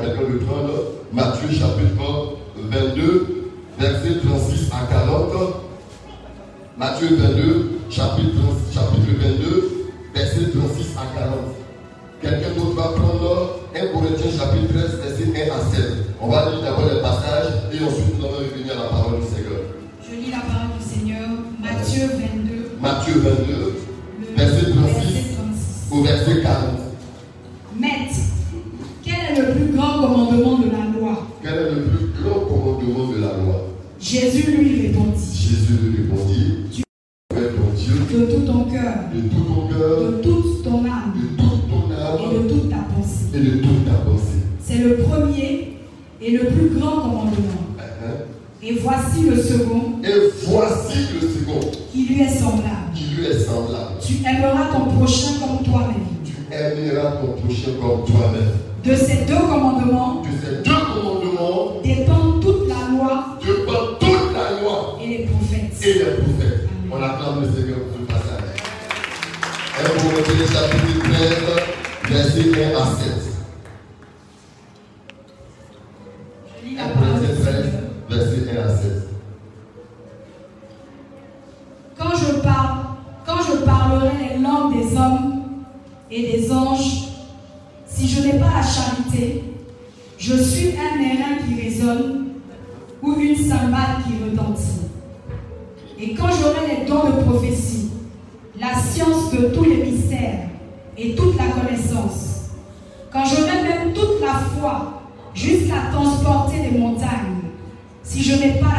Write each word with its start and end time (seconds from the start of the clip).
quelqu'un 0.00 0.32
de 0.32 0.38
prendre 0.44 0.72
Matthieu 1.12 1.48
chapitre 1.48 2.38
22, 2.56 3.50
verset 3.78 4.18
36 4.24 4.70
à 4.72 4.86
40. 4.92 5.32
Matthieu 6.76 7.08
22, 7.16 7.80
chapitre, 7.90 8.40
chapitre 8.72 9.08
22, 9.20 9.90
verset 10.14 10.50
36 10.54 10.96
à 10.96 11.18
40. 11.18 11.34
Quelqu'un 12.22 12.54
d'autre 12.56 12.74
va 12.76 12.88
prendre 12.88 13.60
1 13.74 13.86
Corinthiens 13.92 14.30
chapitre 14.38 14.72
13, 14.72 15.00
verset 15.02 15.50
1 15.50 15.54
à 15.54 15.74
7. 15.74 15.84
On 16.20 16.28
va 16.28 16.50
lire 16.50 16.62
d'abord 16.62 16.88
les 16.92 17.00
passages 17.00 17.52
et 17.72 17.84
ensuite 17.84 18.18
nous 18.18 18.24
allons 18.26 18.36
revenir 18.38 18.72
à 18.72 18.82
la 18.84 18.88
parole 18.90 19.20
du 19.20 19.26
Seigneur. 19.26 19.60
Je 20.08 20.14
lis 20.16 20.30
la 20.30 20.38
parole 20.40 20.76
du 20.78 20.84
Seigneur, 20.84 21.28
Matthieu 21.60 22.06
22, 22.06 22.76
Matthieu 22.80 23.14
22, 23.20 23.74
le 24.20 24.36
Verset 24.36 24.70
36. 24.70 24.76
verset 24.76 25.34
36. 25.36 25.92
au 25.92 26.02
verset 26.02 26.42
40. 26.42 26.89
Jésus 34.10 34.50
lui 34.58 34.88
répondit, 34.88 35.20
Jésus 35.32 35.78
lui 35.84 36.02
répondit 36.02 36.54
Tu- 36.72 36.82
Fais 37.32 37.48
ton 37.50 37.76
Dieu 37.76 37.94
de 38.18 38.24
tout 38.34 38.40
ton 38.44 38.64
cœur, 38.64 38.94
de 39.14 39.20
tout 39.20 39.44
ton 39.44 39.68
cœur, 39.68 40.00
de 40.00 40.16
toute 40.20 40.64
ton 40.64 40.78
âme 40.84 41.14
de 41.14 41.28
toute 41.40 41.70
ton 41.70 41.92
et 41.92 42.24
âme 42.34 42.42
de 42.42 42.48
toute 42.48 42.68
ta 42.70 42.76
pensée. 42.92 43.26
et 43.34 43.38
de 43.38 43.50
toute 43.58 43.84
ta 43.84 43.92
pensée. 43.92 44.42
C'est 44.64 44.78
le 44.78 44.96
premier 44.96 45.76
et 46.20 46.30
le 46.32 46.46
plus 46.46 46.70
grand 46.76 47.02
commandement. 47.02 47.62
Hein? 47.78 48.24
Et 48.64 48.74
voici 48.82 49.22
le 49.30 49.36
second 49.40 50.00
Et 50.02 50.32
voici 50.48 50.98
le 51.14 51.28
second 51.28 51.60
qui 51.92 52.06
lui 52.06 52.20
est 52.22 52.28
semblable. 52.36 52.90
qui 52.92 53.14
lui 53.14 53.26
est 53.26 53.38
semblable. 53.44 53.92
Tu 54.04 54.14
aimeras 54.26 54.72
ton 54.72 54.86
prochain 54.96 55.34
comme 55.38 55.64
toi-même. 55.64 56.02
Tu 56.24 56.32
aimeras 56.52 57.12
ton 57.12 57.40
prochain 57.40 57.70
comme 57.80 58.04
toi-même. 58.12 58.50
De 58.82 58.96
ces 58.96 59.24
deux 59.26 59.38
commandements 59.48 60.22
De 60.22 60.28
ces 60.46 60.56
deux 60.64 60.79
1 70.30 70.36
Corinthiens 70.36 70.46
chapitre 70.46 71.08
13, 72.08 72.10
verset 72.10 72.50
1 72.54 72.76
à 72.76 72.86
7. 72.86 73.19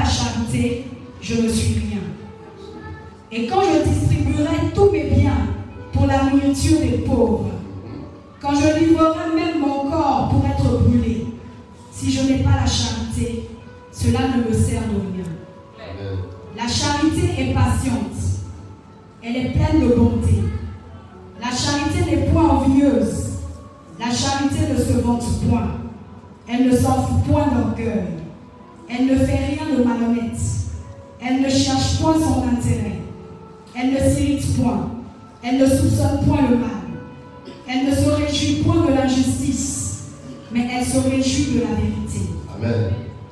Charité, 0.05 0.85
je 1.21 1.35
ne 1.35 1.49
suis 1.49 1.73
rien. 1.75 2.01
Et 3.31 3.47
quand 3.47 3.61
je 3.61 3.89
distribuerai 3.89 4.71
tous 4.73 4.91
mes 4.91 5.03
biens 5.03 5.47
pour 5.93 6.05
la 6.05 6.23
nourriture 6.23 6.79
des 6.79 6.97
pauvres, 6.99 7.51
quand 8.41 8.55
je 8.55 8.79
livrerai 8.79 9.35
même 9.35 9.59
mon 9.59 9.89
corps 9.89 10.29
pour 10.29 10.45
être 10.45 10.79
brûlé, 10.83 11.27
si 11.91 12.11
je 12.11 12.23
n'ai 12.23 12.39
pas 12.39 12.61
la 12.61 12.65
charité, 12.65 13.49
cela 13.91 14.19
ne 14.29 14.49
me 14.49 14.53
sert 14.53 14.81
de 14.81 15.13
rien. 15.13 15.25
La 16.57 16.67
charité 16.67 17.41
est 17.41 17.53
patiente. 17.53 18.11
Elle 19.23 19.35
est 19.37 19.49
pleine 19.51 19.87
de 19.87 19.93
bonté. 19.93 20.43
La 21.39 21.51
charité 21.51 22.09
n'est 22.09 22.31
point 22.31 22.49
envieuse. 22.49 23.31
La 23.99 24.09
charité 24.11 24.73
ne 24.73 24.77
se 24.77 24.99
vante 24.99 25.23
point. 25.47 25.67
Elle 26.47 26.69
ne 26.69 26.75
fout 26.75 27.23
point 27.27 27.47
d'orgueil. 27.47 28.20
Elle 28.93 29.05
ne 29.05 29.15
fait 29.15 29.39
rien 29.45 29.77
de 29.77 29.83
malhonnête. 29.83 30.39
Elle 31.21 31.41
ne 31.41 31.49
cherche 31.49 31.99
point 32.01 32.15
son 32.15 32.43
intérêt. 32.43 32.99
Elle 33.73 33.93
ne 33.93 33.99
s'irrite 33.99 34.57
point. 34.57 34.89
Elle 35.41 35.59
ne 35.59 35.65
soupçonne 35.65 36.25
point 36.27 36.49
le 36.49 36.57
mal. 36.57 36.69
Elle 37.67 37.89
ne 37.89 37.95
se 37.95 38.09
réjouit 38.09 38.63
point 38.63 38.85
de 38.85 38.93
l'injustice, 38.93 40.03
mais 40.51 40.67
elle 40.73 40.85
se 40.85 40.97
réjouit 40.97 41.55
de 41.55 41.59
la 41.61 41.67
vérité. 41.67 42.31
Amen. 42.57 42.91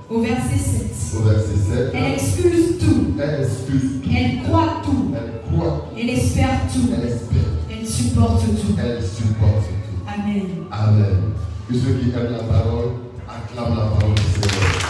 Au 0.09 0.21
verset 0.21 0.57
7. 0.57 1.19
Au 1.19 1.23
verset 1.23 1.55
7. 1.69 1.91
Elle 1.93 2.13
excuse 2.13 2.77
tout. 2.79 3.07
Elle 3.19 3.43
excuse 3.43 4.01
tout. 4.01 4.09
Elle 4.15 4.43
croit 4.43 4.81
tout. 4.83 5.13
Elle 5.13 5.53
croit. 5.53 5.91
Elle 5.97 6.09
espère 6.09 6.61
tout. 6.73 6.89
Elle 6.95 7.09
espère. 7.09 7.51
Elle 7.69 7.85
supporte 7.85 8.41
tout. 8.45 8.75
Elle 8.79 9.03
supporte 9.03 9.65
tout. 9.65 10.07
Amen. 10.07 10.45
Amen. 10.71 11.33
Que 11.67 11.75
ceux 11.75 11.99
qui 11.99 12.09
aiment 12.11 12.31
la 12.31 12.43
parole 12.43 12.91
acclament 13.27 13.75
la 13.75 13.85
parole 13.87 14.15
du 14.15 14.21
Seigneur. 14.21 14.88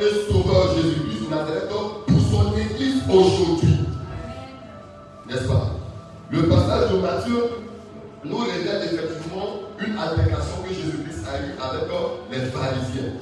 Et 0.00 0.32
Sauveur 0.32 0.74
Jésus-Christ 0.76 1.28
de 1.30 2.12
pour 2.12 2.20
son 2.30 2.52
Église 2.56 3.02
aujourd'hui. 3.08 3.78
N'est-ce 5.28 5.46
pas? 5.46 5.70
Le 6.30 6.42
passage 6.48 6.90
de 6.92 6.98
Matthieu 6.98 7.44
nous 8.24 8.38
révèle 8.38 8.82
effectivement 8.84 9.60
une 9.78 9.96
altercation 9.96 10.62
que 10.62 10.74
Jésus-Christ 10.74 11.24
a 11.28 11.38
eue 11.40 11.54
avec 11.60 11.88
les 12.30 12.46
pharisiens. 12.50 13.12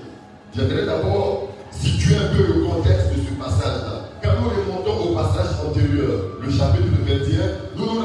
J'aimerais 0.54 0.86
d'abord 0.86 1.48
situer 1.70 2.16
un 2.16 2.34
peu 2.36 2.46
le 2.46 2.64
contexte 2.64 3.08
de 3.10 3.20
ce 3.22 3.42
passage-là. 3.42 4.08
Quand 4.22 4.40
nous 4.40 4.50
remontons 4.50 5.10
au 5.10 5.14
passage 5.14 5.56
antérieur, 5.66 6.38
le 6.40 6.50
chapitre 6.50 6.88
21, 7.06 7.76
nous 7.76 7.94
nous 7.94 8.01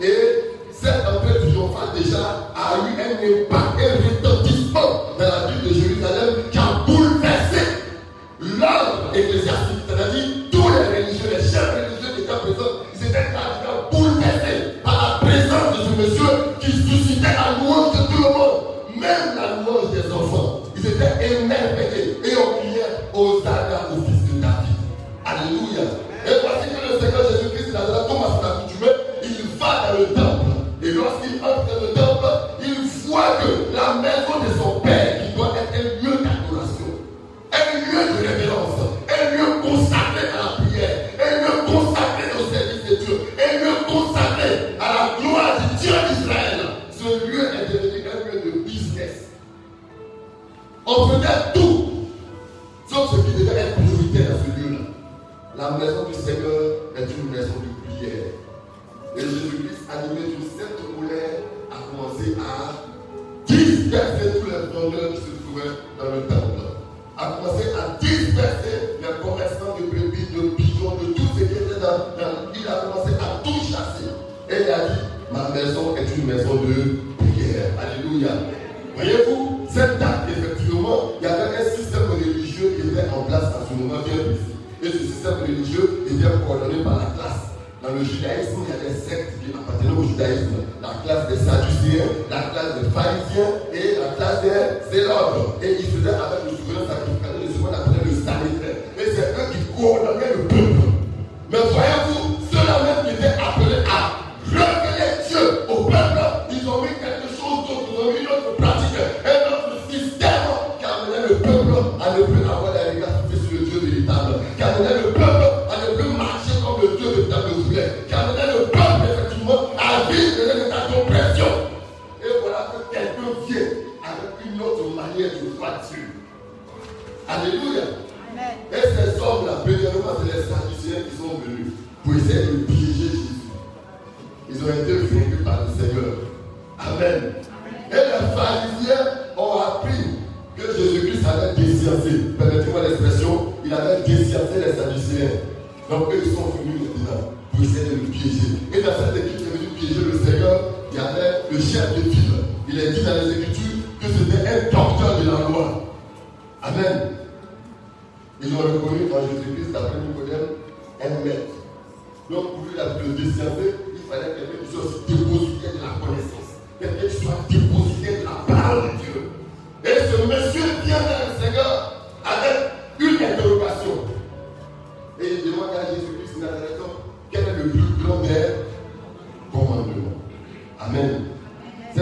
Et 0.00 0.58
cette 0.72 1.06
entrée 1.06 1.38
triomphale 1.40 1.88
déjà 1.96 2.52
a 2.54 2.76
eu 2.78 3.00
un 3.00 3.14
impact, 3.42 3.67
Et 74.50 74.62
il 74.64 74.70
a 74.72 74.88
dit, 74.88 75.00
ma 75.30 75.50
maison 75.50 75.94
est 75.94 76.08
une 76.16 76.24
maison 76.24 76.54
de 76.54 77.00
prière. 77.18 77.68
Alléluia. 77.76 78.30
Voyez-vous, 78.96 79.66
cette 79.68 79.98
date, 79.98 80.24
effectivement, 80.30 81.12
il 81.20 81.24
y 81.24 81.26
avait 81.28 81.54
un 81.54 81.70
système 81.76 82.08
religieux 82.10 82.72
qui 82.80 82.88
était 82.88 83.08
en 83.12 83.24
place 83.24 83.44
à 83.44 83.60
ce 83.68 83.74
moment 83.76 84.00
bien 84.02 84.24
précis. 84.24 84.56
Et 84.82 84.86
ce 84.86 85.04
système 85.04 85.42
religieux 85.42 86.06
était 86.06 86.24
coordonné 86.46 86.82
par 86.82 86.96
la 86.96 87.12
classe. 87.12 87.52
Dans 87.82 87.92
le 87.92 88.02
judaïsme, 88.02 88.64
il 88.64 88.72
y 88.72 88.72
a 88.72 88.88
des 88.88 88.96
sectes 88.96 89.36
qui 89.44 89.52
appartenaient 89.52 89.92
au 89.92 90.02
judaïsme. 90.08 90.64
La 90.80 90.96
classe 91.04 91.28
des 91.28 91.44
sadducéens, 91.44 92.08
la 92.30 92.42
classe 92.48 92.72
des 92.80 92.88
pharisiens 92.88 93.52
et 93.76 94.00
la 94.00 94.16
classe 94.16 94.40
des 94.42 94.96
zélobes. 94.96 95.60
Et 95.62 95.76
ils 95.78 95.92
faisaient 95.92 96.16
avec 96.16 96.48
le 96.48 96.56
souverain 96.56 96.88
sacrifice 96.88 97.17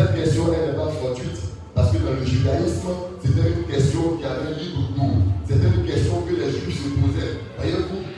cette 0.07 0.23
question 0.23 0.45
n'est 0.49 0.77
pas 0.77 0.91
fortuite, 1.03 1.41
parce 1.75 1.91
que 1.91 1.99
dans 1.99 2.13
le 2.19 2.25
judaïsme, 2.25 2.89
c'était 3.25 3.49
une 3.49 3.65
question 3.65 4.17
qui 4.19 4.25
avait 4.25 4.55
libre 4.55 4.87
cours. 4.95 5.19
C'était 5.49 5.67
une 5.67 5.85
question 5.85 6.23
que 6.23 6.35
les 6.35 6.51
juifs 6.51 6.83
se 6.85 6.91
posaient. 6.95 7.43
voyez 7.59 7.75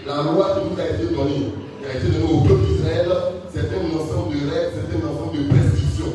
la 0.07 0.23
loi 0.23 0.57
qui 0.57 0.69
nous 0.69 0.81
a 0.81 0.87
été 0.87 1.15
donnée, 1.15 1.53
qui 1.81 1.87
a 1.87 1.97
été 1.97 2.09
donnée 2.09 2.33
au 2.33 2.41
peuple 2.41 2.67
d'Israël, 2.67 3.09
c'était 3.53 3.77
un 3.77 3.89
ensemble 3.97 4.37
de 4.37 4.41
règles, 4.49 4.73
c'était 4.77 5.01
un 5.01 5.09
ensemble 5.09 5.39
de 5.39 5.49
prescriptions. 5.49 6.15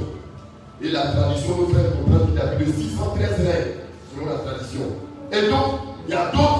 Et 0.81 0.89
la 0.89 1.07
tradition 1.07 1.57
nous 1.57 1.73
fait 1.73 1.89
comprendre 1.97 2.25
qu'il 2.27 2.35
y 2.35 2.41
a 2.41 2.47
plus 2.53 2.65
de 2.65 2.71
613 2.71 3.29
règles, 3.37 3.73
selon 4.13 4.25
la 4.29 4.39
tradition. 4.45 4.85
Et 5.31 5.49
donc, 5.49 5.97
il 6.07 6.13
y 6.13 6.17
a 6.17 6.29
d'autres 6.29 6.52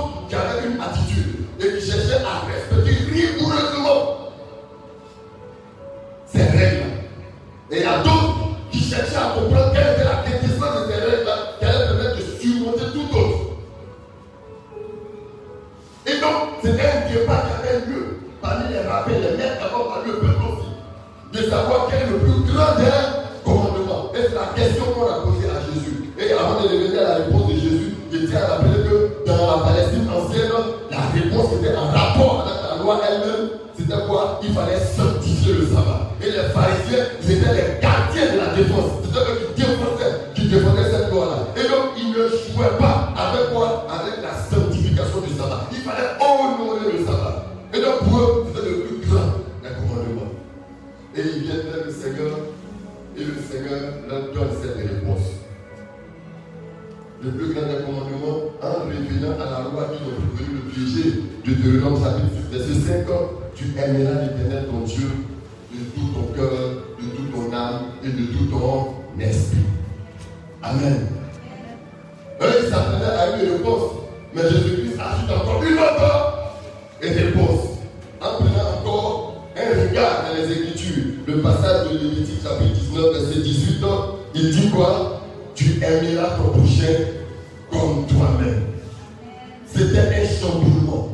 C'était 89.76 90.00
un 90.00 90.40
chamboulement. 90.40 91.10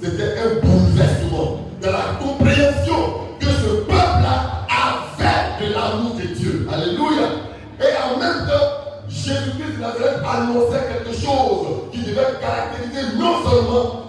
C'était 0.00 0.34
un 0.38 0.60
bouleversement 0.62 1.60
de 1.80 1.86
la 1.86 2.18
compréhension 2.20 3.14
que 3.40 3.46
ce 3.46 3.80
peuple-là 3.82 4.66
avait 4.68 5.66
de 5.66 5.72
l'amour 5.72 6.14
de 6.14 6.34
Dieu. 6.34 6.68
Alléluia. 6.72 7.28
Et 7.80 8.14
en 8.14 8.18
même 8.18 8.46
temps, 8.46 8.84
Jésus-Christ 9.08 9.82
annonçait 9.82 10.84
quelque 10.92 11.16
chose 11.16 11.90
qui 11.92 12.02
devait 12.02 12.38
caractériser 12.40 13.16
non 13.18 13.42
seulement 13.48 14.03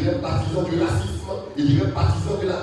Il 0.00 0.04
dirais 0.04 0.20
partisan 0.22 0.62
du 0.62 0.80
racisme, 0.80 1.30
il 1.58 1.66
dirait 1.66 1.90
partisan 1.90 2.38
de 2.40 2.48
la 2.48 2.54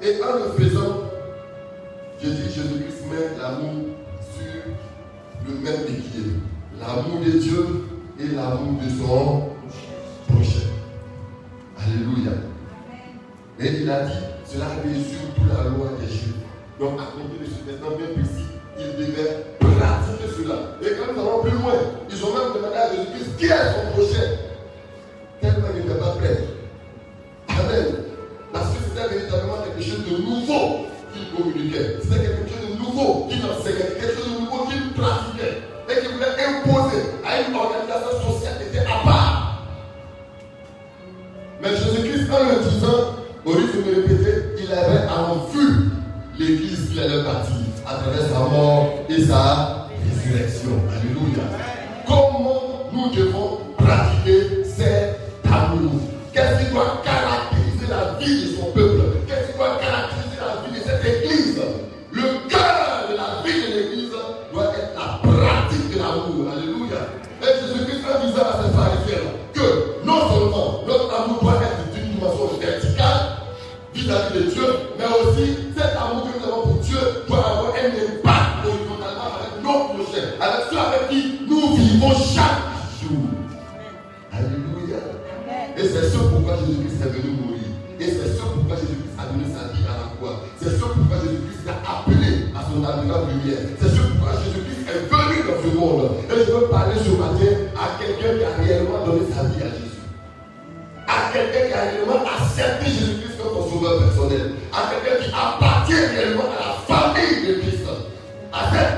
Et 0.00 0.22
en 0.22 0.36
le 0.36 0.64
faisant, 0.64 1.02
Jésus, 2.22 2.50
Jésus-Christ 2.54 3.02
met 3.10 3.36
l'amour 3.40 3.96
sur 4.20 4.62
le 5.46 5.54
même 5.60 5.82
équilibre. 5.82 6.40
L'amour 6.78 7.20
de 7.24 7.30
Dieu 7.32 7.66
et 8.20 8.26
l'amour 8.34 8.80
de 8.80 8.88
son 8.90 9.48
prochain. 10.28 10.68
Alléluia. 11.78 12.32
Et 13.58 13.82
il 13.82 13.90
a 13.90 14.02
dit, 14.04 14.12
cela 14.46 14.66
mesure 14.84 15.18
toute 15.34 15.48
la 15.48 15.64
loi 15.70 15.88
des 16.00 16.06
Juifs. 16.06 16.34
Donc 16.78 17.00
à 17.00 17.06
côté 17.12 17.40
de 17.40 17.44
ce 17.44 17.68
testament 17.68 17.96
bien 17.96 18.06
précis, 18.14 18.46
il 18.78 19.04
devait 19.04 19.46
pratiquer 19.58 20.28
cela. 20.36 20.76
Et 20.80 20.94
quand 20.96 21.12
nous 21.12 21.20
allons 21.20 21.42
plus 21.42 21.50
loin, 21.50 21.74
ils 22.08 22.24
ont 22.24 22.34
même 22.34 22.54
demandé 22.54 22.76
à 22.76 22.90
Jésus-Christ 22.94 23.36
qui 23.36 23.46
est 23.46 23.48
son 23.48 24.00
prochain? 24.00 24.47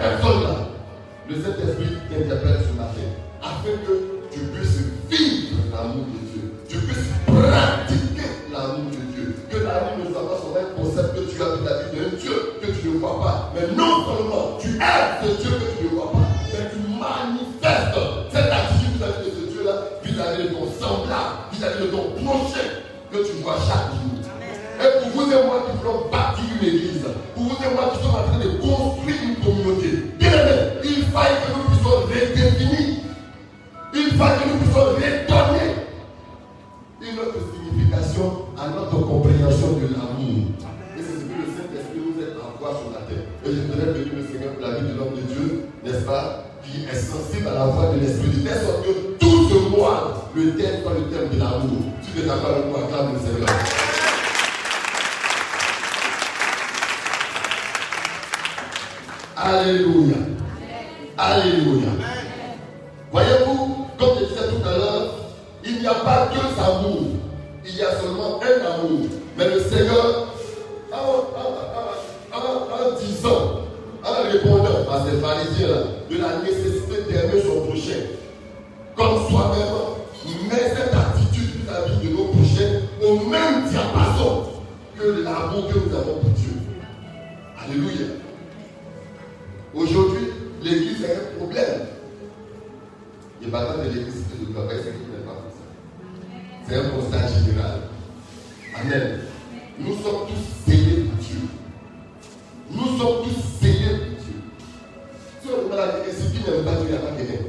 and 0.01 0.23
faith 0.23 0.50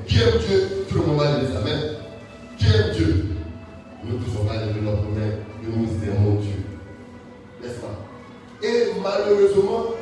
Qui 0.08 0.18
aime 0.18 0.38
Dieu, 0.48 0.86
tout 0.90 1.00
le 1.00 1.06
monde 1.06 1.20
va 1.20 1.40
dire. 1.40 1.58
Amen. 1.58 1.80
Qui 2.58 2.66
aime 2.68 2.92
Dieu 2.96 3.26
Nous 4.04 4.14
ne 4.14 4.24
pouvons 4.24 4.46
pas 4.46 4.56
lever 4.56 4.82
notre 4.82 5.04
main 5.04 5.32
et 5.64 5.68
nous 5.68 5.88
aimons 6.04 6.36
Dieu. 6.36 6.64
N'est-ce 7.62 7.80
pas? 7.80 7.98
Et 8.62 8.92
malheureusement, 9.02 9.96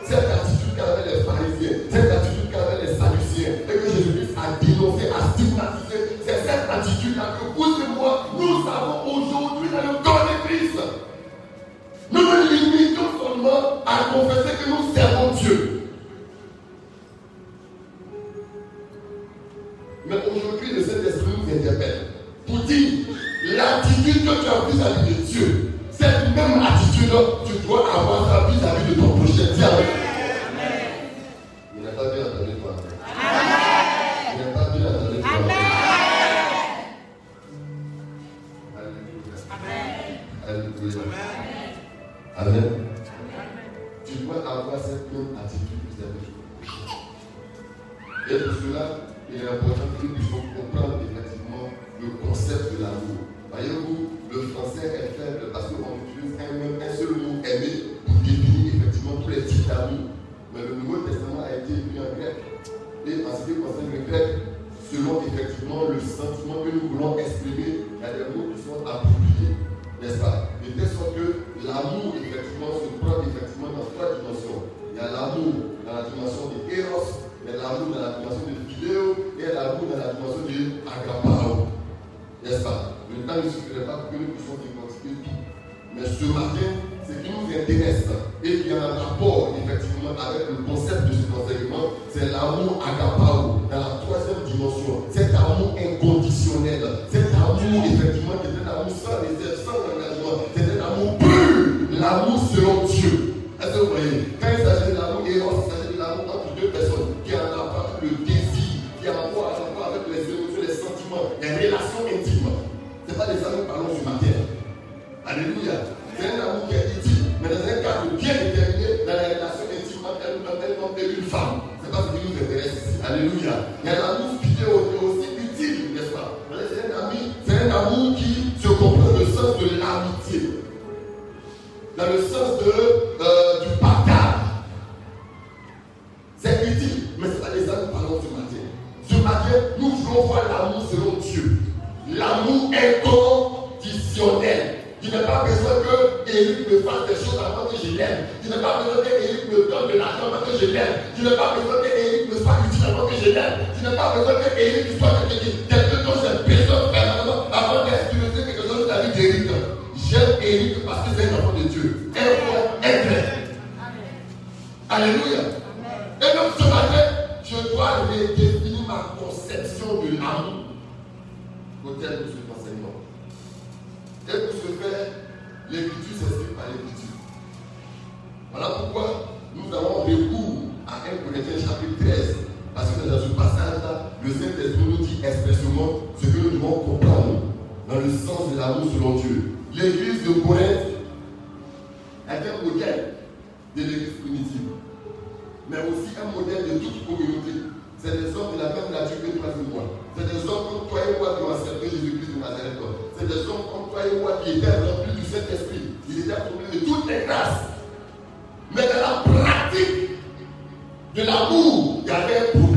de 211.19 211.25
l'amour, 211.25 212.01
il 212.05 212.07
y 212.07 212.11
avait 212.11 212.51
pour 212.53 212.68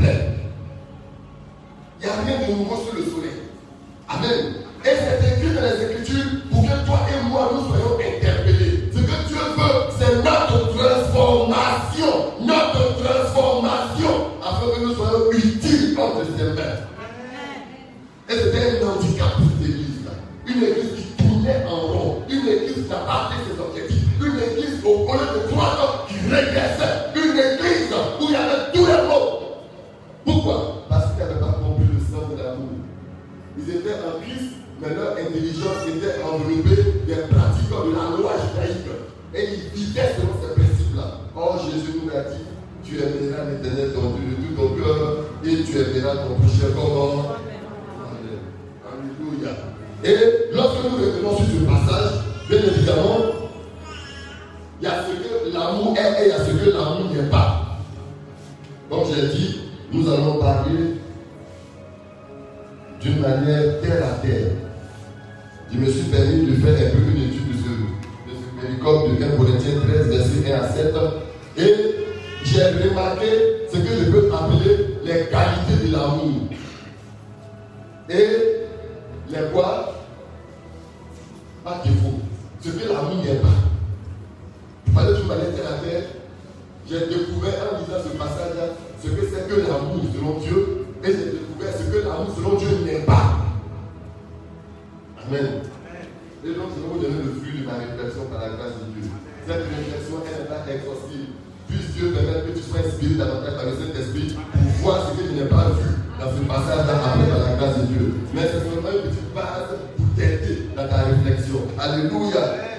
retraite 103.33 103.59
avec 103.61 103.75
cet 103.79 103.99
esprit 103.99 104.35
pour 104.51 104.71
voir 104.81 105.09
ce 105.09 105.17
que 105.17 105.27
tu 105.27 105.33
n'as 105.35 105.45
pas 105.45 105.69
vu 105.69 105.89
dans 106.19 106.31
ce 106.31 106.41
passage-là 106.47 106.93
dans 106.93 107.43
la 107.43 107.55
grâce 107.55 107.77
de 107.79 107.85
Dieu. 107.87 108.15
Mais 108.33 108.41
c'est 108.41 108.59
seulement 108.69 108.89
une 108.91 109.09
petite 109.09 109.33
base 109.33 109.77
pour 109.97 110.05
t'aider 110.15 110.69
dans 110.75 110.87
ta 110.87 111.03
réflexion. 111.03 111.59
Alléluia. 111.79 112.72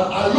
I, 0.00 0.30
I 0.30 0.37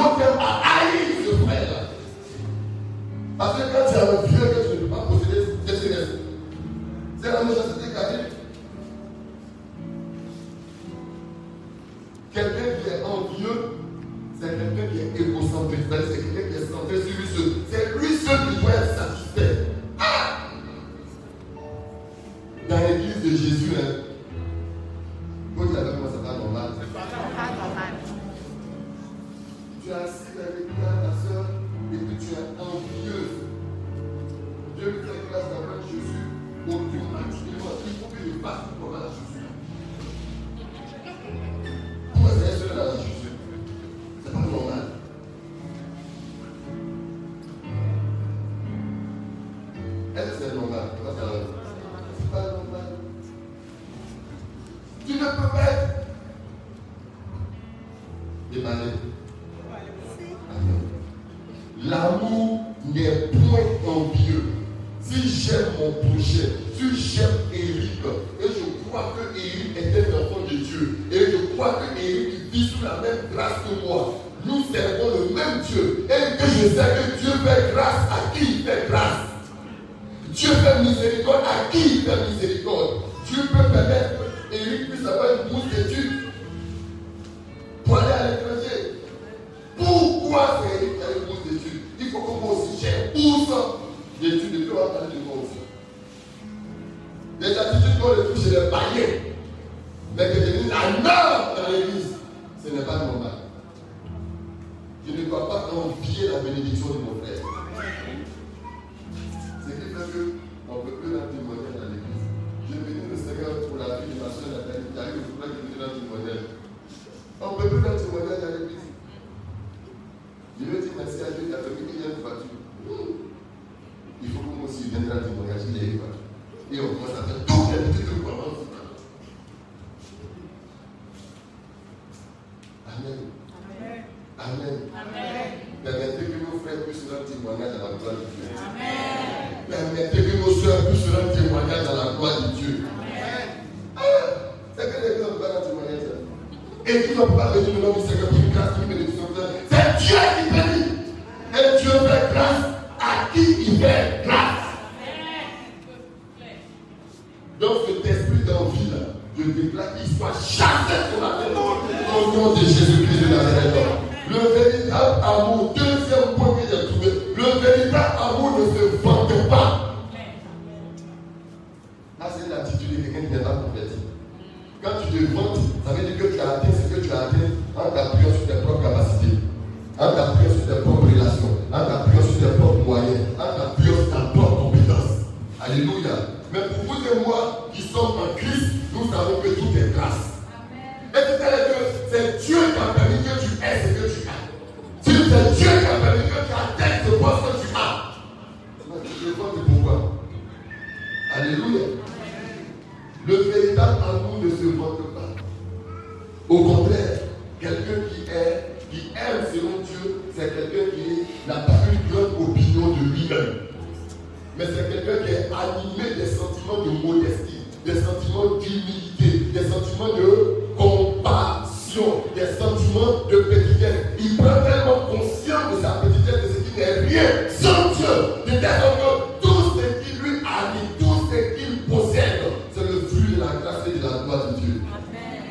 des 217.86 218.02
sentiments 218.02 218.58
d'humilité, 218.60 219.52
des 219.54 219.68
sentiments 219.68 220.16
de 220.16 220.78
compassion, 220.78 222.24
des 222.36 222.46
sentiments 222.58 223.26
de 223.30 223.38
petitesse. 223.38 224.06
Il 224.20 224.38
prend 224.38 224.62
tellement 224.64 225.08
conscience 225.10 225.76
de 225.76 225.82
sa 225.82 226.02
petitesse, 226.02 226.42
de 226.44 226.54
ce 226.54 226.60
qui 226.60 226.80
n'est 226.80 227.08
rien 227.08 227.30
sans 227.50 227.96
Dieu, 227.96 228.46
de 228.46 228.52
telle 228.60 228.62
que 228.62 229.42
tout 229.42 229.64
ce 229.76 230.04
qui 230.04 230.22
lui 230.22 230.38
arrive, 230.46 230.90
tout 231.00 231.28
ce 231.32 231.58
qu'il 231.58 231.78
possède, 231.84 232.42
c'est 232.74 232.84
le 232.84 233.02
fruit 233.08 233.36
de 233.36 233.40
la 233.40 233.60
grâce 233.62 233.88
et 233.88 233.98
de 233.98 234.04
la 234.04 234.24
gloire 234.24 234.48
de 234.52 234.60
Dieu. 234.60 234.82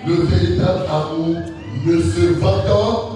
Le 0.07 0.14
véritable 0.25 0.85
amour 0.88 1.37
ne 1.85 2.01
se 2.01 2.38
vante 2.38 3.08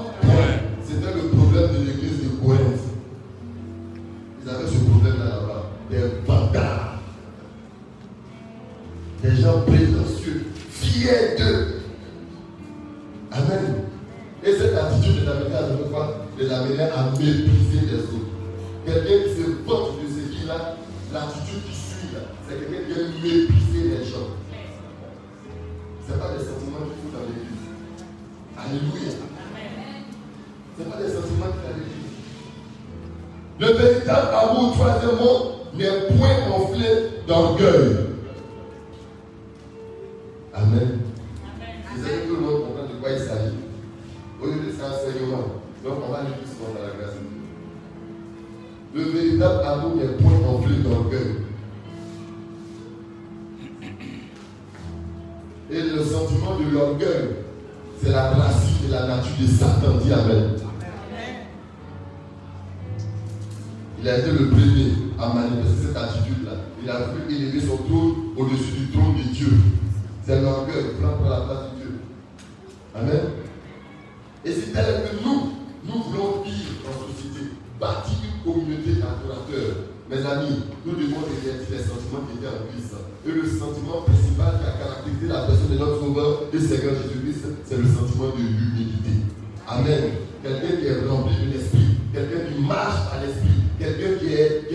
C'est 87.64 87.79
le 87.79 87.87
sentiment 87.87 88.29
de 88.29 88.42
l'humilité. 88.42 89.25
Amen. 89.66 90.03
Quelqu'un 90.42 90.77
qui 90.77 90.87
est 90.87 91.07
rempli 91.09 91.37
de 91.47 91.53
l'esprit, 91.53 91.97
quelqu'un 92.12 92.53
qui 92.53 92.61
marche 92.62 93.09
par 93.09 93.21
l'esprit, 93.23 93.62
quelqu'un 93.79 94.18
qui, 94.18 94.35
est, 94.35 94.68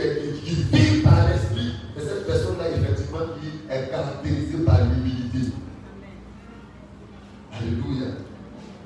qui, 0.43 0.56
vit 0.72 1.02
par 1.02 1.28
l'esprit, 1.28 1.74
c'est 1.96 2.04
cette 2.04 2.26
personne-là, 2.26 2.70
effectivement, 2.70 3.36
qui 3.39 3.48
est 3.70 3.89
caractérisée 3.89 4.63
par 4.65 4.80
l'humilité. 4.82 5.52
Alléluia. 7.54 8.15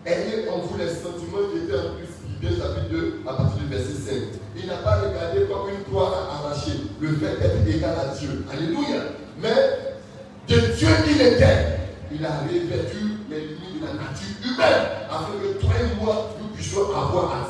Ayez 0.05 0.49
en 0.49 0.59
vous 0.59 0.77
les 0.77 0.89
sentiments 0.89 1.47
qui 1.51 1.63
étaient 1.63 1.77
en 1.77 1.95
Christ, 1.95 2.57
chapitre 2.57 2.89
2, 2.89 3.21
à 3.27 3.33
partir 3.33 3.61
du 3.61 3.67
verset 3.67 3.93
5. 3.93 4.13
Il 4.57 4.67
n'a 4.67 4.77
pas 4.77 5.01
regardé 5.01 5.45
comme 5.47 5.69
une 5.69 5.83
croix 5.83 6.27
arrachée 6.31 6.81
le 6.99 7.09
fait 7.15 7.39
d'être 7.39 7.67
égal 7.67 7.95
à 7.95 8.15
Dieu. 8.17 8.43
Alléluia. 8.51 9.15
Mais 9.41 9.95
de 10.47 10.59
Dieu 10.75 10.89
qu'il 11.05 11.21
était, 11.21 11.77
il 12.13 12.25
a 12.25 12.39
revêtu 12.39 13.21
les 13.29 13.60
la 13.81 13.93
nature 13.93 14.35
humaine, 14.45 14.87
afin 15.09 15.33
que 15.41 15.59
toi 15.59 15.73
et 15.79 16.03
moi, 16.03 16.35
nous 16.39 16.49
puissions 16.49 16.89
avoir 16.95 17.31
à 17.31 17.40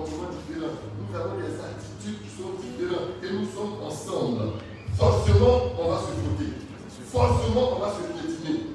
Nous 0.00 1.16
avons 1.18 1.36
des 1.36 1.60
attitudes 1.60 2.22
qui 2.22 2.30
sont 2.30 2.56
différentes 2.56 3.20
et 3.22 3.32
nous 3.32 3.44
sommes 3.44 3.82
ensemble. 3.84 4.52
Forcément, 4.96 5.72
on 5.78 5.90
va 5.90 5.98
se 5.98 6.12
voter. 6.24 6.52
Forcément, 7.06 7.76
on 7.76 7.80
va 7.80 7.92
se 7.92 8.00
piétiner. 8.12 8.66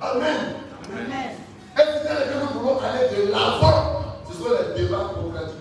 Amen. 0.00 0.54
Amen. 0.92 1.30
Et 1.76 1.80
c'est 1.80 2.02
que 2.04 2.40
nous 2.40 2.60
voulons 2.60 2.78
aller 2.78 3.16
de 3.16 3.32
l'avant. 3.32 4.18
Ce 4.30 4.36
sont 4.36 4.50
les 4.50 4.82
débats 4.82 5.10
démocratiques. 5.16 5.59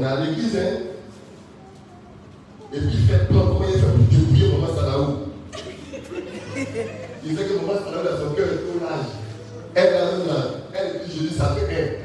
On 0.00 0.02
est 0.02 0.06
à 0.06 0.20
l'église, 0.20 0.56
hein. 0.56 0.78
Et 2.72 2.78
puis 2.78 2.88
il 2.90 3.06
fait 3.06 3.26
plan, 3.26 3.40
comment 3.48 3.66
il 3.68 3.78
fait 3.78 3.86
pour 3.86 3.98
débrouiller 4.08 4.52
Maman 4.52 4.74
Sadaou 4.74 5.04
Il 7.22 7.36
sait 7.36 7.44
que 7.44 7.52
Maman 7.54 7.74
Sadaou 7.74 8.00
a 8.00 8.18
son 8.18 8.34
cœur 8.34 8.46
est 8.46 8.62
trop 8.64 8.80
large. 8.80 9.10
Elle 9.74 9.94
a 9.94 10.06
un 10.06 10.20
âge. 10.36 10.52
Elle 10.72 11.00
dit, 11.04 11.16
je 11.16 11.22
dis, 11.28 11.34
ça 11.34 11.54
fait 11.54 11.74
un. 11.74 11.99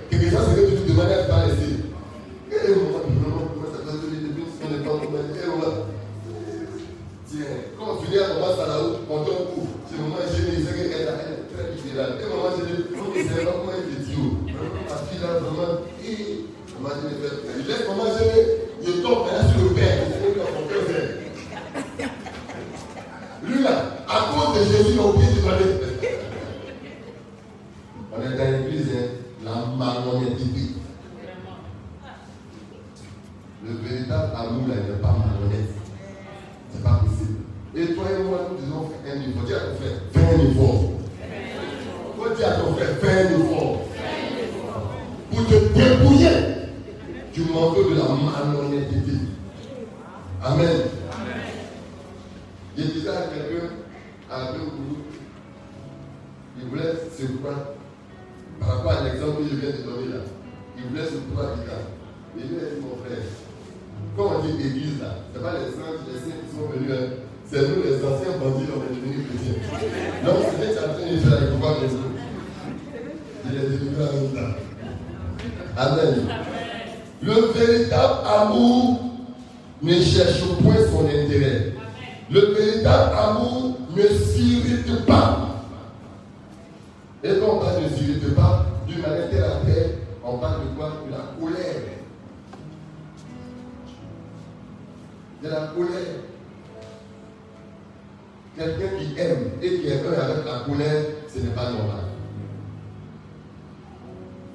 Quelqu'un 98.58 98.98
qui 98.98 99.20
aime 99.20 99.52
et 99.62 99.80
qui 99.80 99.88
est 99.88 100.00
avec 100.00 100.46
la 100.46 100.60
colère, 100.66 101.04
ce 101.34 101.40
n'est 101.40 101.54
pas 101.54 101.72
normal. 101.72 102.06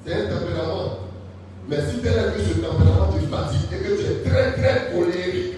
C'est 0.03 0.13
un 0.13 0.25
tempérament. 0.25 0.97
Mais 1.69 1.77
si 1.87 1.99
tu 2.01 2.07
as 2.07 2.31
que 2.31 2.41
ce 2.41 2.59
tempérament 2.59 3.13
te 3.13 3.19
fatigue 3.27 3.69
et 3.71 3.77
que 3.77 4.01
tu 4.01 4.05
es 4.07 4.29
très 4.29 4.53
très 4.53 4.91
colérique, 4.91 5.53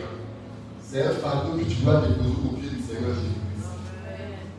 c'est 0.83 1.03
un 1.03 1.11
fardeau 1.11 1.57
que 1.57 1.63
tu 1.63 1.81
dois 1.83 2.01
déposer 2.01 2.35
au 2.43 2.55
pied 2.57 2.69
du 2.69 2.83
Seigneur 2.83 3.15
Jésus-Christ. 3.15 3.71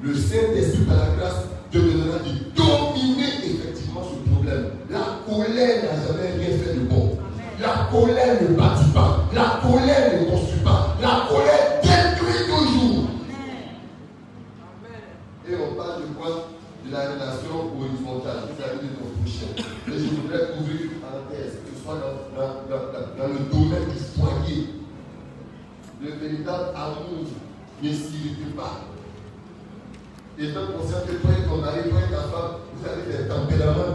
Le 0.02 0.14
Saint-Esprit 0.14 0.84
par 0.84 0.96
la 0.96 1.16
grâce 1.16 1.44
te 1.70 1.76
donnera 1.76 2.18
de 2.20 2.32
dominer 2.56 3.34
effectivement 3.44 4.00
ce 4.02 4.30
problème. 4.30 4.70
La 4.88 5.20
colère 5.28 5.84
n'a 5.84 6.06
jamais 6.06 6.42
rien 6.42 6.56
fait 6.56 6.74
de 6.74 6.80
bon. 6.80 7.18
La 7.60 7.88
colère 7.92 8.42
ne 8.42 8.48
bâtit 8.56 8.90
pas. 8.94 9.13
Je 30.44 30.50
te 30.50 30.58
conseille 30.58 31.06
que 31.06 31.22
toi 31.22 31.30
et 31.32 31.48
ton 31.48 31.56
mari, 31.56 31.88
toi 31.88 32.00
ta 32.10 32.28
femme, 32.28 32.56
vous 32.76 32.84
avez 32.86 33.16
des 33.16 33.28
tempéraments 33.28 33.93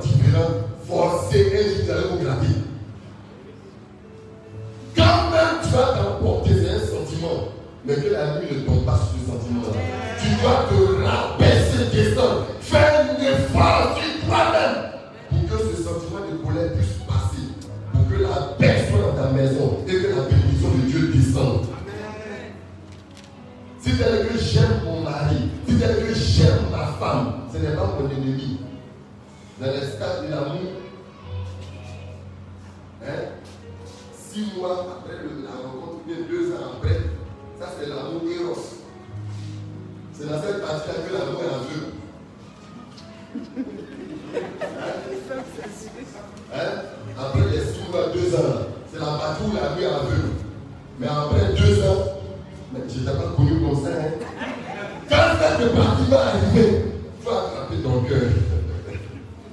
arriver, 56.40 56.84
il 57.20 57.24
faut 57.24 57.32
attraper 57.32 57.76
ton 57.84 58.02
cœur. 58.02 58.30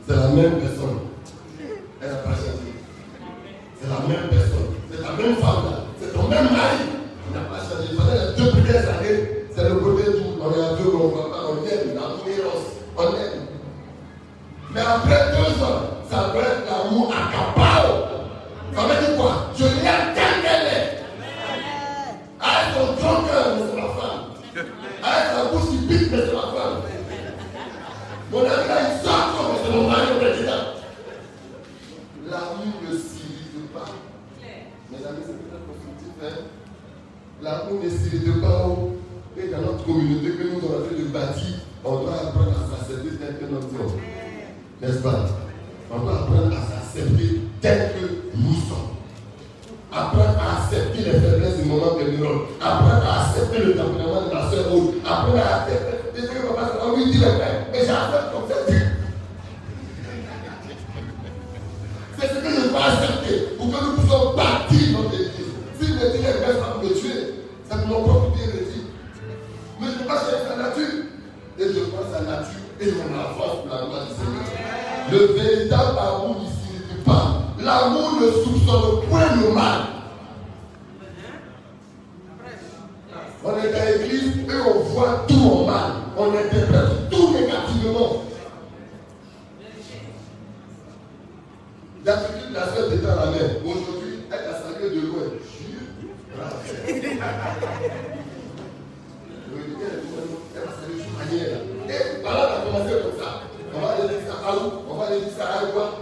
C'est 0.06 0.16
la 0.16 0.28
même 0.28 0.60
personne. 0.60 1.05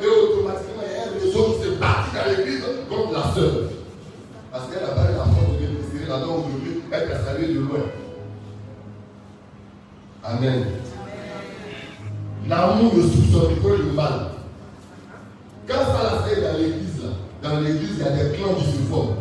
et 0.00 0.06
automatiquement, 0.06 0.82
il 0.86 0.92
y 0.92 0.96
a 0.96 1.08
un 1.08 1.20
réseau 1.20 1.54
qui 1.54 1.64
se 1.64 1.70
bâtit 1.78 2.14
dans 2.14 2.30
l'église 2.30 2.64
comme 2.88 3.12
la 3.12 3.34
sœur. 3.34 3.70
Parce 4.52 4.68
qu'elle 4.68 4.84
a 4.84 4.94
parlé 4.94 5.14
la 5.14 5.24
force 5.24 5.56
de 5.56 5.66
l'Église, 5.66 6.08
là 6.08 6.18
aujourd'hui, 6.18 6.82
elle 6.92 7.08
t'a 7.08 7.24
salué 7.24 7.54
de 7.54 7.60
loin. 7.60 7.80
Amen. 10.22 10.64
L'amour 12.48 12.94
ne 12.94 13.02
soupçonne 13.02 13.56
que 13.62 13.68
le 13.68 13.92
mal. 13.92 14.30
Quand 15.66 15.74
ça 15.74 16.02
l'a 16.02 16.22
fait 16.22 16.40
dans 16.40 16.58
l'église, 16.58 17.02
dans 17.42 17.60
l'église, 17.60 17.96
il 17.98 18.04
y 18.04 18.06
a 18.06 18.10
des 18.10 18.36
clans 18.36 18.54
qui 18.54 18.64
se 18.64 18.82
forment. 18.90 19.13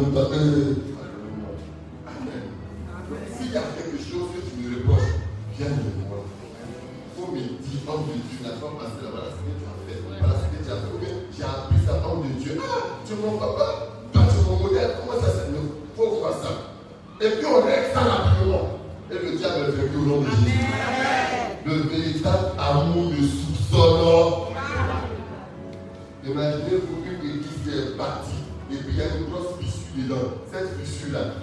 S'il 0.00 0.08
y 3.52 3.56
a 3.56 3.60
quelque 3.76 3.98
chose 3.98 4.28
que 4.32 4.40
tu 4.48 4.56
me 4.56 4.68
reproches, 4.78 5.12
viens 5.58 5.68
de 5.68 5.92
moi. 6.08 6.24
Il 7.04 7.20
faut 7.20 7.30
me 7.30 7.36
dire, 7.38 7.82
homme 7.86 8.06
de 8.08 8.12
Dieu, 8.14 8.38
n'a 8.42 8.56
pas 8.56 8.72
passé 8.80 9.04
là-bas, 9.04 9.28
ce 9.28 9.36
que 9.44 9.52
tu 9.60 9.64
as 9.68 9.76
fait. 9.84 10.00
Voilà 10.08 10.32
ce 10.40 10.46
que 10.56 10.58
tu 10.64 10.70
as 10.72 10.80
fait. 10.80 11.14
J'ai 11.36 11.44
appris 11.44 11.80
ça, 11.84 11.92
homme 12.08 12.22
de 12.22 12.32
Dieu. 12.40 12.54
Ah, 12.62 12.96
tu 13.04 13.12
es 13.12 13.16
mon 13.16 13.36
papa. 13.36 13.69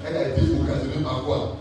Elle 0.06 0.18
a 0.18 0.28
été 0.30 0.42
occasionnée 0.42 1.04
par 1.04 1.24
quoi? 1.24 1.57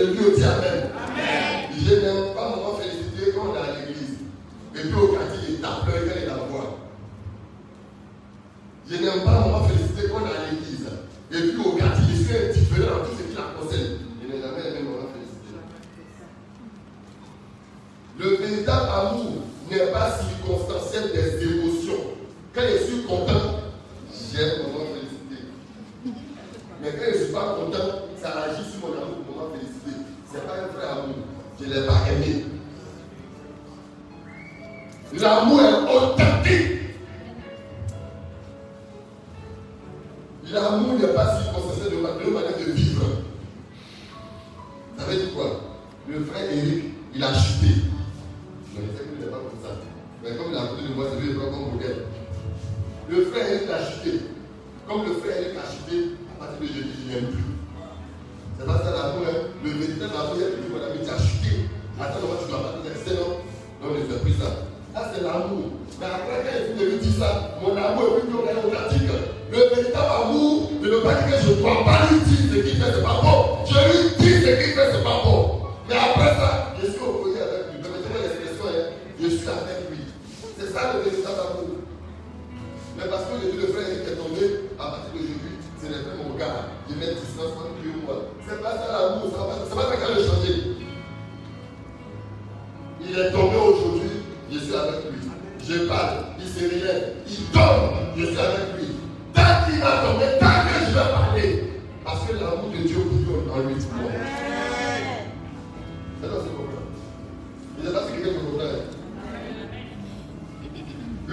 de 0.00 0.12
lui 0.12 0.24
aussi 0.24 0.44
Amen. 0.44 0.90
Amen. 0.96 1.70
Je 1.76 1.94
n'aime 1.94 2.34
pas 2.34 2.48
vraiment 2.48 2.76
féliciter 2.78 3.32
quand 3.34 3.50
on 3.50 3.54
est 3.54 3.58
à 3.58 3.80
l'église. 3.80 4.16
Et 4.74 4.88
puis 4.88 4.94
au 4.94 5.08
quartier, 5.08 5.48
il 5.50 5.60
tape 5.60 5.86
l'œil 5.86 6.08
quand 6.08 6.20
il 6.20 6.26
la 6.26 6.34
voix. 6.34 6.78
Je 8.88 8.96
n'aime 8.96 9.24
pas 9.24 9.40
vraiment 9.40 9.59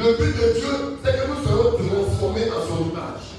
Le 0.08 0.14
but 0.14 0.38
de 0.38 0.54
Dieu, 0.54 0.98
c'est 1.04 1.12
que 1.12 1.28
nous 1.28 1.44
soyons 1.44 1.72
transformés 1.74 2.50
en 2.50 2.66
son 2.66 2.90
image. 2.92 3.37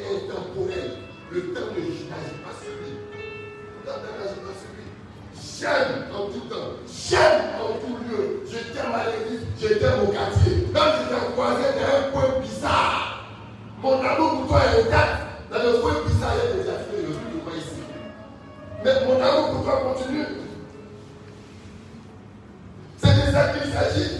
intemporel. 0.00 0.90
Le 1.30 1.40
temps 1.54 1.72
ne 1.72 1.80
n'agit 1.80 2.08
pas 2.44 2.54
sur 2.60 2.72
lui. 2.80 2.92
Le 3.12 3.90
temps 3.90 4.00
n'agit 4.00 4.40
pas 4.40 4.56
sur 4.60 4.70
lui. 4.76 4.86
J'aime 5.58 6.12
en 6.12 6.26
tout 6.26 6.46
temps. 6.48 6.72
J'aime 6.86 7.42
en 7.60 7.78
tout 7.80 7.96
lieu. 8.04 8.42
Je 8.50 8.58
t'aime 8.72 8.92
à 8.92 9.04
l'église, 9.06 9.46
je 9.60 9.68
t'aime 9.78 10.00
au 10.02 10.12
quartier. 10.12 10.52
Même 10.72 10.92
si 10.98 11.08
t'es 11.08 11.32
croisé 11.32 11.62
dans 11.78 11.98
un 11.98 12.10
point 12.10 12.40
bizarre, 12.40 13.24
mon 13.82 14.00
amour 14.00 14.30
pour 14.40 14.48
toi 14.48 14.60
est 14.76 14.90
date. 14.90 15.18
Dans 15.50 15.62
le 15.62 15.80
point 15.80 15.94
bizarre, 16.06 16.34
il 16.34 16.58
y 16.58 16.60
a 16.60 16.62
des 16.62 16.68
affaires 16.68 17.00
aujourd'hui, 17.02 17.40
moi 17.44 17.52
ici. 17.56 17.82
Mais 18.84 19.04
mon 19.06 19.22
amour 19.22 19.50
pour 19.52 19.64
toi 19.64 19.94
continue. 19.94 20.26
C'est 22.98 23.14
de 23.14 23.32
ça 23.32 23.48
qu'il 23.48 23.72
s'agit. 23.72 24.11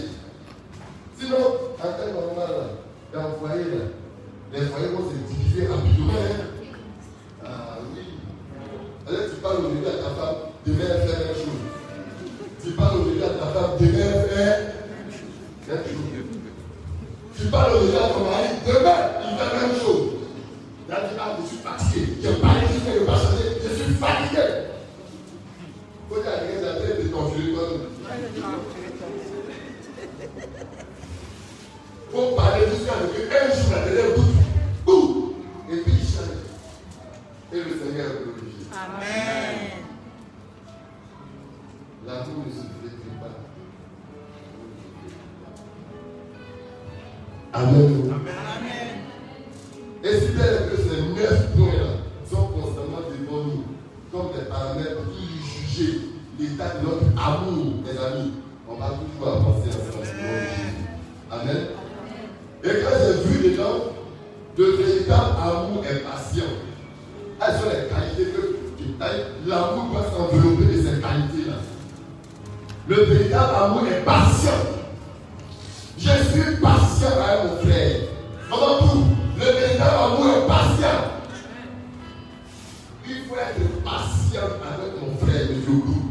tudo. 85.73 86.02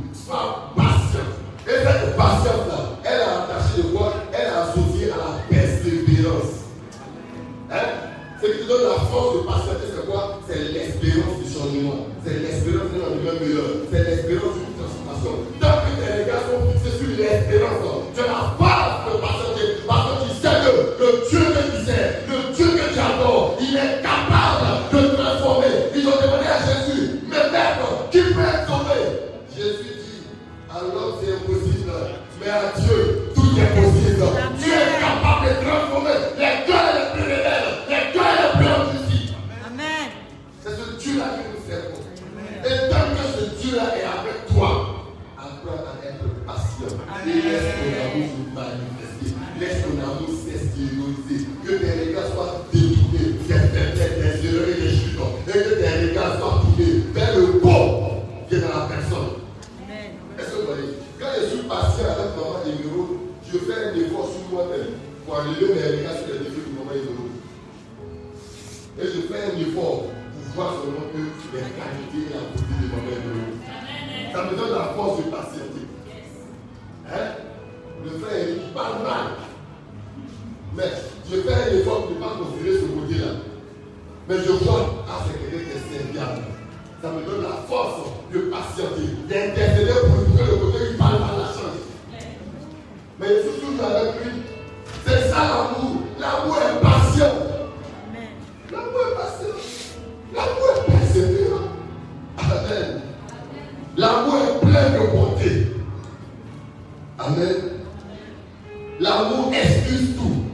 L'amour 109.00 109.52
excuse 109.52 110.16
tout. 110.16 110.44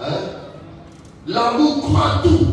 Hein? 0.00 0.12
L'amour 1.26 1.82
croit 1.82 2.20
tout. 2.22 2.51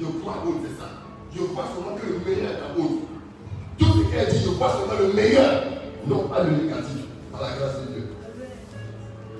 Je 0.00 0.04
crois 0.20 0.42
l'autre, 0.44 0.58
c'est 0.62 0.80
ça. 0.80 0.88
Je 1.34 1.40
vois 1.40 1.64
seulement 1.74 1.96
que 1.98 2.06
le 2.06 2.18
meilleur 2.24 2.52
dans 2.60 2.80
l'autre. 2.80 3.02
Tout 3.78 3.86
ce 3.86 4.10
qu'elle 4.10 4.32
dit, 4.32 4.44
je 4.44 4.50
vois 4.50 4.72
seulement 4.72 5.08
le 5.08 5.12
meilleur, 5.12 5.62
non 6.06 6.28
pas 6.28 6.44
le 6.44 6.50
négatif, 6.50 7.02
par 7.32 7.42
la 7.42 7.48
grâce 7.56 7.80
de 7.82 7.94
Dieu. 7.94 8.08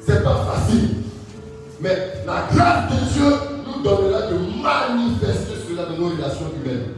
C'est 0.05 0.25
pas 0.25 0.45
facile. 0.45 0.89
Mais 1.81 2.25
la 2.27 2.49
grâce 2.53 2.91
de 2.91 3.13
Dieu 3.13 3.31
nous 3.67 3.83
donnera 3.85 4.23
de 4.27 4.35
manifester 4.61 5.55
cela 5.69 5.85
dans 5.87 5.97
nos 5.97 6.09
relations 6.09 6.51
humaines. 6.57 6.89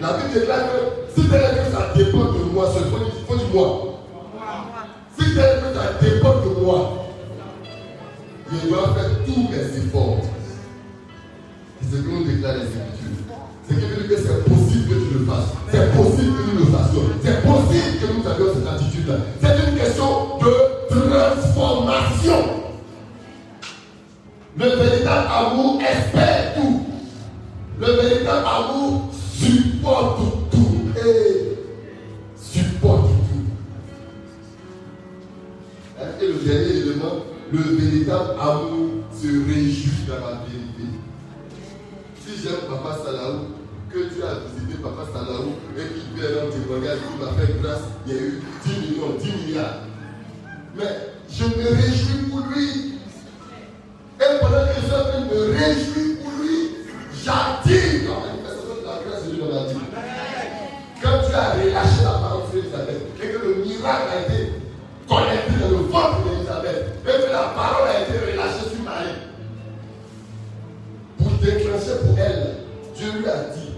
La 0.00 0.14
Bible 0.14 0.40
déclare 0.40 0.60
que 0.60 1.20
si 1.20 1.28
tel 1.28 1.40
est 1.40 1.64
que 1.64 1.72
ça 1.72 1.92
dépend 1.96 2.32
de 2.32 2.52
moi 2.52 2.68
dire, 2.68 2.82
faut 3.26 3.36
dire 3.36 3.46
moi. 3.54 4.00
Si 5.18 5.34
tel 5.34 5.44
est 5.44 5.60
que 5.60 5.74
ça 5.74 5.84
dépend 6.02 6.34
de 6.40 6.62
moi, 6.62 7.06
je 8.52 8.68
dois 8.68 8.94
faire 8.94 9.10
tous 9.24 9.48
mes 9.50 9.78
efforts. 9.78 10.29
Ce 11.90 11.96
que 11.96 12.08
nous 12.08 12.24
déclare 12.24 12.54
les 12.54 12.60
Écritures. 12.60 13.10
C'est 13.68 13.74
que 13.74 13.80
veut 13.80 14.06
dire 14.06 14.16
que 14.16 14.22
c'est 14.22 14.44
possible 14.44 14.88
que 14.88 14.94
tu 14.94 15.18
le 15.18 15.24
fasses. 15.24 15.50
C'est 15.72 15.92
possible 15.96 16.36
que 16.36 16.42
nous 16.52 16.58
le 16.60 16.66
fassions. 16.66 17.02
C'est 17.20 17.42
possible 17.42 17.98
que 18.00 18.06
nous 18.12 18.26
avions 18.30 18.54
cette 18.54 18.68
attitude-là. 18.68 19.14
C'est 19.40 19.54
une 19.68 19.76
question 19.76 20.38
de 20.38 20.54
transformation. 20.88 22.42
Le 24.56 24.68
véritable 24.68 25.26
amour 25.32 25.80
espère 25.82 26.54
tout. 26.54 26.86
Le 27.80 27.86
véritable 27.86 28.46
amour 28.46 29.10
supporte 29.12 30.20
tout. 30.52 30.92
Et 30.96 31.58
supporte 32.36 33.10
tout. 33.10 33.46
Et 36.20 36.26
le 36.28 36.34
dernier 36.34 36.70
élément, 36.70 37.24
le 37.52 37.58
véritable 37.58 38.30
amour 38.40 38.90
se 39.12 39.26
réjouit 39.26 40.06
dans 40.06 40.14
la 40.14 40.44
vérité. 40.46 40.59
J'aime 42.42 42.54
Papa 42.70 42.96
Salaou, 43.04 43.52
que 43.92 43.98
Dieu 43.98 44.24
a 44.24 44.40
visité 44.48 44.80
Papa 44.82 45.04
Salaou 45.12 45.56
et 45.76 45.92
qu'il 45.92 46.08
peut 46.16 46.26
aller 46.26 46.40
en 46.40 46.50
témoignage, 46.50 46.98
il 47.04 47.20
m'a 47.20 47.32
fait 47.36 47.52
grâce, 47.60 47.82
il 48.06 48.12
y 48.12 48.16
a 48.16 48.20
eu 48.22 48.42
10 48.64 48.70
millions, 48.80 49.12
10 49.18 49.32
milliards. 49.44 49.80
Mais 50.74 51.12
je 51.28 51.44
me 51.44 51.68
réjouis 51.68 52.30
pour 52.30 52.40
lui. 52.48 52.94
Et 54.20 54.40
pendant 54.40 54.64
que 54.64 54.80
je 54.80 55.34
me 55.34 55.52
réjouir 55.52 56.16
pour 56.22 56.32
lui, 56.40 56.76
j'attire 57.12 58.08
la 58.08 58.16
manifestation 58.24 58.74
de 58.80 58.86
la 58.88 58.96
grâce 59.04 59.26
de 59.26 59.34
Dieu 59.34 59.42
dans. 59.44 59.68
Quand 61.02 61.28
tu 61.28 61.34
as 61.34 61.50
relâché 61.60 62.04
la 62.04 62.10
parole 62.24 62.48
sur 62.48 62.64
Elisabeth 62.64 63.02
et 63.22 63.28
que 63.28 63.38
le 63.38 63.54
miracle 63.64 64.08
a 64.16 64.20
été 64.22 64.52
connecté 65.06 65.52
dans 65.60 65.76
le 65.76 65.84
ventre 65.92 66.24
d'Elisabeth 66.24 67.04
et 67.04 67.20
que 67.20 67.32
la 67.32 67.52
parole 67.52 67.88
a 67.88 68.00
été 68.00 68.29
a 73.30 73.54
dit, 73.54 73.70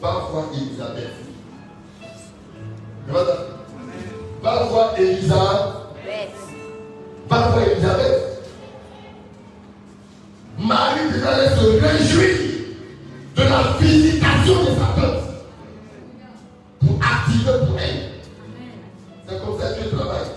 va 0.00 0.28
voir 0.30 0.44
Elisabeth. 0.54 1.12
Voilà. 3.08 3.34
Va 4.42 4.64
voir 4.64 4.98
Elisabeth. 4.98 5.72
Va 7.28 7.38
voir 7.48 7.62
Elisabeth. 7.62 8.32
Marie 10.58 11.08
devait 11.12 11.48
se 11.56 11.64
réjouir 11.84 12.36
de 13.36 13.42
la 13.42 13.76
visitation 13.80 14.60
de 14.62 14.66
sa 14.66 15.00
tante 15.00 15.24
pour 16.80 16.98
activer 17.00 17.66
pour 17.66 17.78
elle. 17.78 18.12
C'est 19.28 19.44
comme 19.44 19.60
ça 19.60 19.68
que 19.70 19.82
tu 19.82 19.96
travailles. 19.96 20.30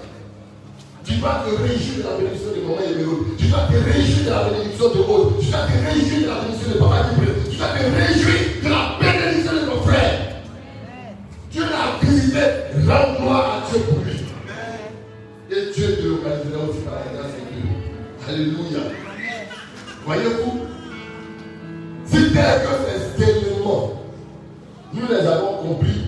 Tu 1.05 1.13
dois 1.15 1.43
te 1.45 1.61
réjouir 1.61 1.97
de 1.97 2.09
la 2.09 2.17
bénédiction 2.17 2.51
de 2.55 2.61
maman 2.61 2.81
Emeraude. 2.81 3.37
Tu 3.37 3.45
dois 3.47 3.67
te 3.69 3.73
réjouir 3.73 4.25
de 4.25 4.29
la 4.29 4.43
bénédiction 4.49 4.89
de 4.89 4.99
Aude. 4.99 5.33
Tu 5.39 5.47
dois 5.51 5.59
te 5.59 5.93
réjouir 5.93 6.21
de 6.21 6.27
la 6.27 6.39
bénédiction 6.41 6.71
de 6.73 6.77
papa. 6.79 7.05
Tu 7.13 7.25
dois 7.25 7.34
te 7.85 7.95
réjouir 7.95 8.39
de 8.63 8.69
la 8.69 8.97
bénédiction 8.99 9.53
de 9.53 9.59
ton 9.59 9.81
frère. 9.81 10.19
Dieu 11.51 11.63
l'a 11.63 11.99
visité, 12.01 12.39
rends-moi 12.87 13.37
à 13.37 13.69
Dieu 13.69 13.79
pour 13.81 13.99
lui. 14.03 14.13
Et 15.51 15.71
Dieu 15.73 15.95
te 15.97 16.07
localisera 16.07 16.63
aussi 16.63 16.79
par 16.79 16.95
la 16.95 17.17
grâce 17.17 17.33
de. 17.33 18.27
Alléluia. 18.27 18.79
Voyez-vous, 20.05 20.61
si 22.05 22.33
tel 22.33 22.61
que 22.61 22.73
ces 22.85 23.23
éléments, 23.23 24.01
nous 24.93 25.07
les 25.07 25.27
avons 25.27 25.57
compris, 25.57 26.04